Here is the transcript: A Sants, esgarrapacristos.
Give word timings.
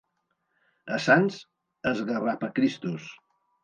A 0.95 0.97
Sants, 1.09 1.39
esgarrapacristos. 1.93 3.11